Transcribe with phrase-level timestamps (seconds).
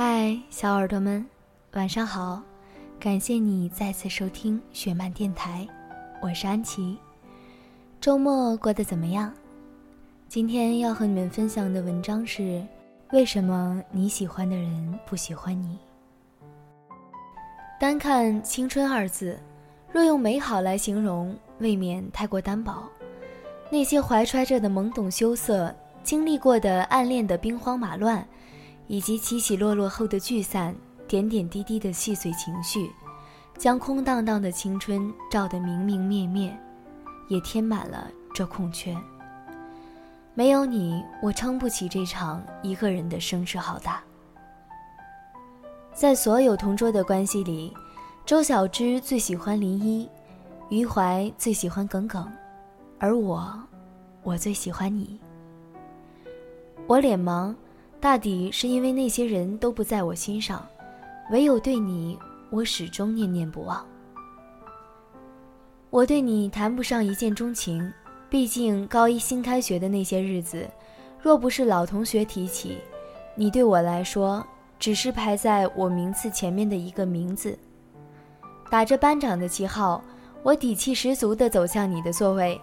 [0.00, 1.26] 嗨，小耳朵们，
[1.72, 2.40] 晚上好！
[3.00, 5.66] 感谢你再次收听雪漫电台，
[6.22, 6.96] 我是安琪。
[8.00, 9.34] 周末过得怎么样？
[10.28, 12.64] 今天要和你们分享的文章是：
[13.10, 15.76] 为什么你喜欢的人不喜欢你？
[17.80, 19.36] 单看“青春”二字，
[19.90, 22.84] 若用美好来形容，未免太过单薄。
[23.68, 25.74] 那些怀揣着的懵懂羞涩，
[26.04, 28.24] 经历过的暗恋的兵荒马乱。
[28.88, 30.74] 以及起起落落后的聚散，
[31.06, 32.90] 点点滴滴的细碎情绪，
[33.56, 36.58] 将空荡荡的青春照得明明灭灭，
[37.28, 38.96] 也填满了这空缺。
[40.34, 44.02] 没有你，我撑不起这场一个人的声势浩大。
[45.92, 47.74] 在所有同桌的关系里，
[48.24, 50.08] 周小栀最喜欢林一，
[50.70, 52.30] 余淮最喜欢耿耿，
[52.98, 53.52] 而我，
[54.22, 55.20] 我最喜欢你。
[56.86, 57.54] 我脸盲。
[58.00, 60.64] 大抵是因为那些人都不在我心上，
[61.30, 62.16] 唯有对你，
[62.48, 63.84] 我始终念念不忘。
[65.90, 67.92] 我对你谈不上一见钟情，
[68.30, 70.68] 毕竟高一新开学的那些日子，
[71.20, 72.78] 若不是老同学提起，
[73.34, 74.46] 你对我来说
[74.78, 77.58] 只是排在我名次前面的一个名字。
[78.70, 80.00] 打着班长的旗号，
[80.44, 82.60] 我底气十足地走向你的座位。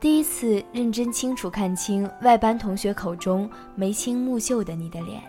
[0.00, 5.20] 第一次认真清楚看清外班同学口中眉清目秀的你的脸，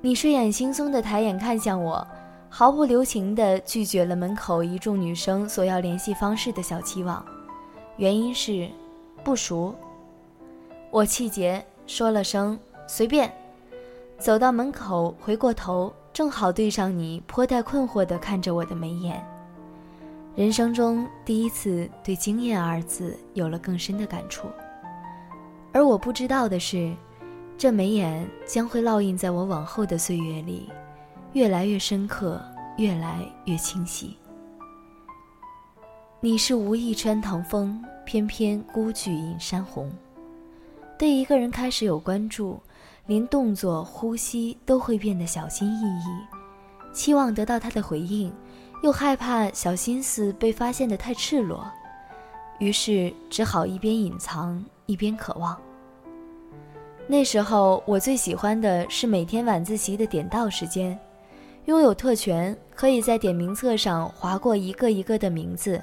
[0.00, 2.06] 你睡眼惺忪的抬眼看向我，
[2.48, 7.26] 毫不留情地拒绝了门口一众女生索要联系方式的小期望，
[7.96, 8.68] 原因是
[9.24, 9.74] 不熟。
[10.92, 12.56] 我气结，说了声
[12.86, 13.28] 随便，
[14.16, 19.20] 走到门口，回过头，正好对上你颇带困惑地看着我的眉眼。
[20.36, 24.46] 人生中第一次对“惊艳”二字有了更深的感触，
[25.72, 26.94] 而我不知道的是，
[27.56, 30.68] 这眉眼将会烙印在我往后的岁月里，
[31.32, 32.38] 越来越深刻，
[32.76, 34.14] 越来越清晰。
[36.20, 39.90] 你是无意穿堂风，偏偏孤举引山红。
[40.98, 42.60] 对一个人开始有关注，
[43.06, 48.30] 连动作、呼吸都会变得小心翼翼，期望得到他的回应。
[48.82, 51.64] 又害怕小心思被发现的太赤裸，
[52.58, 55.56] 于是只好一边隐藏一边渴望。
[57.08, 60.98] 那时候我最喜欢的是每天晚自习的点到时间，
[61.64, 65.82] 拥有特权，可以在点名册上划过一个一个的名字，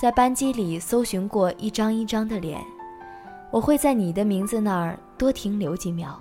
[0.00, 2.60] 在班级里搜寻过一张一张的脸。
[3.50, 6.18] 我会在你的名字那儿多停留几秒，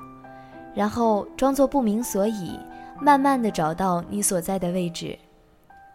[0.75, 2.59] 然后装作不明所以，
[3.01, 5.17] 慢慢的找到你所在的位置。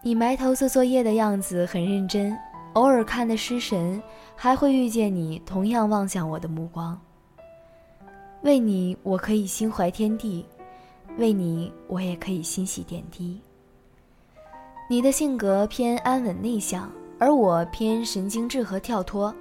[0.06, 2.33] 你埋头做作业的样子很认真，
[2.75, 4.00] 偶尔看的失神，
[4.37, 6.97] 还会遇见你同样望向我的目光。
[8.43, 10.45] 为你，我可以心怀天地；
[11.19, 13.41] 为你，我也可以欣喜点滴。
[14.89, 19.34] 你的性格偏安稳内向，而我偏神经质和跳脱。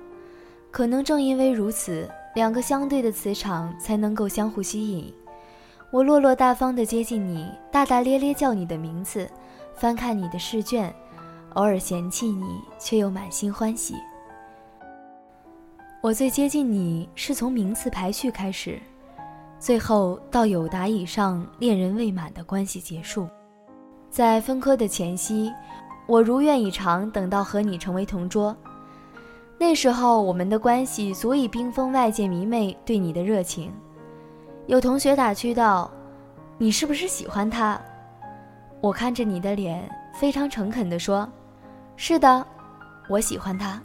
[0.72, 5.14] 可能正因为如此，两个相对的磁场才能够相互吸引。
[5.92, 9.30] 我落落大方地接近你，大大咧咧叫你的名字。
[9.76, 10.94] 翻看你的试卷，
[11.54, 13.96] 偶尔嫌弃你，却又满心欢喜。
[16.02, 18.80] 我最接近你是从名次排序开始，
[19.60, 23.28] 最后到有达以上恋人未满的关系结束。
[24.10, 25.52] 在分科的前夕，
[26.08, 28.56] 我如愿以偿等到和你成为同桌。
[29.58, 33.74] 那时候我们的关系足以冰封外界迷妹对你的热情。
[34.68, 35.92] 有同学打趣道
[36.58, 37.80] ：“你是不是喜欢他？”
[38.82, 41.28] 我看着你的脸，非常诚恳地说
[41.98, 42.46] ：“是的，
[43.10, 43.82] 我喜欢他。”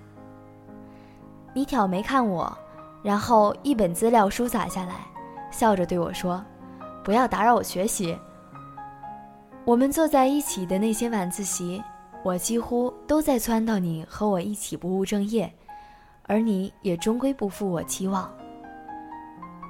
[1.55, 2.57] 你挑眉看我，
[3.03, 5.07] 然后一本资料书砸下来，
[5.51, 6.45] 笑着对我说
[7.03, 8.17] ：“不要打扰我学习。”
[9.65, 11.83] 我们坐在一起的那些晚自习，
[12.23, 15.51] 我几乎都在撺掇你和我一起不务正业，
[16.25, 18.31] 而你也终归不负我期望。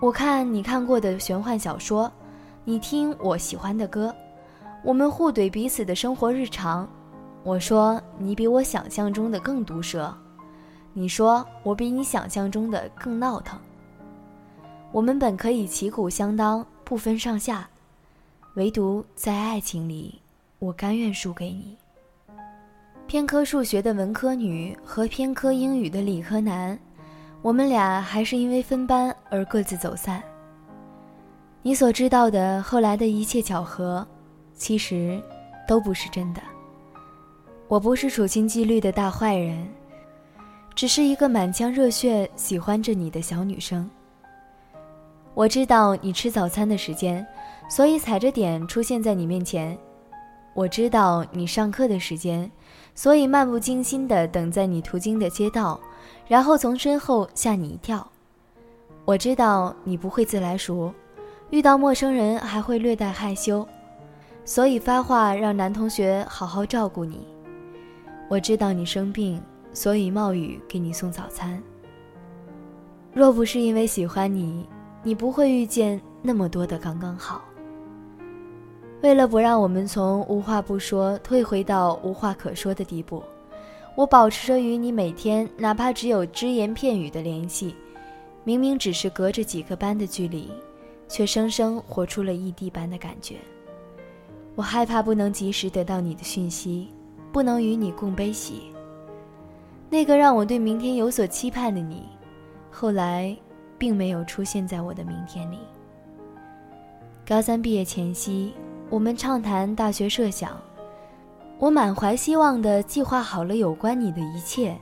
[0.00, 2.10] 我看你看过的玄幻小说，
[2.64, 4.14] 你听我喜欢的歌。
[4.82, 6.88] 我们互怼彼此的生活日常，
[7.43, 10.15] 我说你比我想象中的更毒舌，
[10.94, 13.61] 你说我比你想象中的更闹腾。
[14.91, 17.69] 我们本可以旗鼓相当，不分上下，
[18.55, 20.19] 唯独在爱情里，
[20.59, 21.77] 我甘愿输给你。
[23.06, 26.79] 偏科数学的文科女和偏科英语的理科男，
[27.43, 30.23] 我们俩还是因为分班而各自走散。
[31.61, 34.06] 你所知道的后来的一切巧合。
[34.60, 35.18] 其实，
[35.66, 36.42] 都不是真的。
[37.66, 39.66] 我不是处心积虑的大坏人，
[40.74, 43.88] 只是一个满腔热血喜欢着你的小女生。
[45.32, 47.26] 我知道你吃早餐的时间，
[47.70, 49.76] 所以踩着点出现在你面前。
[50.52, 52.50] 我知道你上课的时间，
[52.94, 55.80] 所以漫不经心地等在你途经的街道，
[56.28, 58.06] 然后从身后吓你一跳。
[59.06, 60.92] 我知道你不会自来熟，
[61.48, 63.66] 遇到陌生人还会略带害羞，
[64.50, 67.20] 所以发话让男同学好好照顾你。
[68.29, 69.41] 我知道你生病，
[69.73, 71.62] 所以冒雨给你送早餐。
[73.14, 74.69] 若不是因为喜欢你，
[75.05, 77.44] 你不会遇见那么多的刚刚好。
[79.02, 83.23] 为了不让我们从无话不说退回到无话可说的地步，
[83.94, 87.73] 我保持着与你每天哪怕只有只言片语的联系。
[88.43, 90.50] 明明只是隔着几个班的距离，
[91.06, 93.37] 却生生活出了异地般的感觉。
[94.55, 96.88] 我害怕不能及时得到你的讯息，
[97.32, 98.73] 不能与你共悲喜。
[99.88, 102.08] 那个让我对明天有所期盼的你，
[102.70, 103.37] 后来
[103.79, 105.58] 并没有出现在我的明天里。
[107.26, 108.52] 高三毕业前夕，
[108.88, 110.61] 我们畅谈大学设想，
[111.58, 114.76] 我满怀希望的计划好了有关你的一切。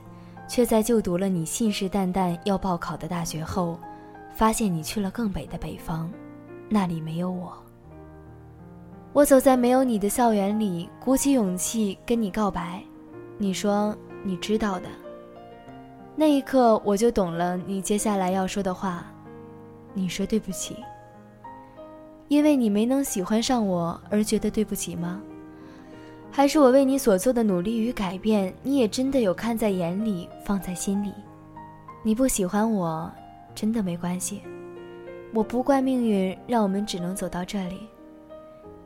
[0.47, 3.79] 却在就读了你信誓旦旦要报考的大学后，
[4.33, 6.09] 发现你去了更北的北方，
[6.67, 7.53] 那里没有我。
[9.11, 12.81] 我走在没有你的校园里，鼓起勇气跟你告白，
[13.39, 14.85] 你说你知道的。
[16.15, 19.05] 那一刻我就懂了你接下来要说的话，
[19.93, 20.75] 你说对不起，
[22.27, 25.19] 因为你没能喜欢上我而觉得对不起吗？
[26.31, 31.11] 还是我为你所做的努力与改变，你也真的有看在眼里，放在心里。
[32.03, 33.11] 你不喜欢我，
[33.55, 34.43] 真的没关系。
[35.33, 37.87] 我不怪命运，让我们只能走到这里。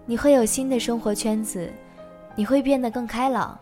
[0.06, 1.72] 你会有新的生活圈子，
[2.36, 3.58] 你会变得更开朗，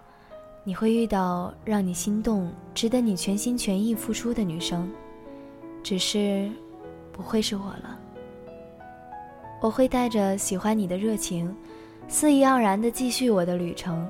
[0.64, 4.90] 你会遇到让你心动、值得你全心全意付出的女生，
[5.84, 6.50] 只是
[7.12, 8.00] 不会是我了。
[9.62, 11.56] 我会带着喜欢你的热情。
[12.08, 14.06] 肆意盎然地继续我的旅程，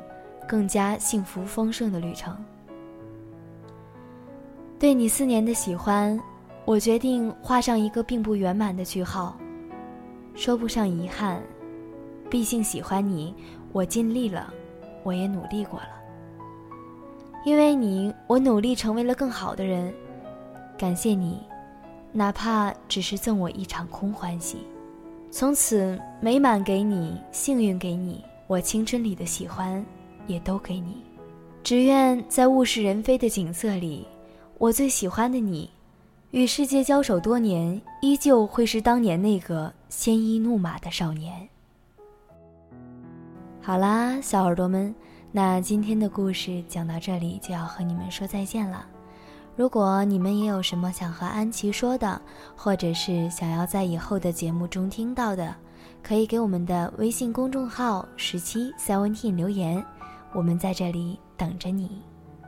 [0.48, 2.36] 更加幸福丰盛的旅程。
[4.80, 6.20] 对你四年的喜欢，
[6.66, 9.38] 我决定画上一个并不圆满的句号，
[10.34, 11.44] 说不上遗憾。
[12.32, 13.36] 毕竟喜欢你，
[13.74, 14.52] 我尽力了，
[15.04, 15.90] 我也努力过了。
[17.44, 19.94] 因为你，我努力成为了更好的人。
[20.78, 21.42] 感谢你，
[22.14, 24.60] 哪怕只是赠我一场空欢喜。
[25.30, 29.86] 从此美满给你，幸运给你，我青春里的喜欢，
[30.26, 31.04] 也都给你。
[31.62, 34.08] 只愿在物是人非的景色里，
[34.58, 35.70] 我最喜欢的你，
[36.32, 41.48] 与世界交手多年，依旧会是当年那个鲜衣怒马的少年。
[43.72, 44.94] 好啦，小耳朵们，
[45.32, 48.86] 那今天的故事讲到这里，就要和你们说再见了。
[49.56, 52.22] 如果你们也有什么想和安琪说的，
[52.54, 55.56] 或者是想要在以后的节目中听到的，
[56.04, 59.82] 可以给我们的微信公众号“十七 seventeen” 留言，
[60.34, 62.02] 我们在这里等着你。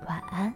[0.06, 0.54] 晚安。